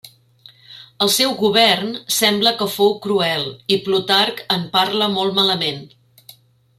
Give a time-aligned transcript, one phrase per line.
[1.05, 3.45] El seu govern sembla que fou cruel
[3.77, 5.85] i Plutarc en parla molt malament.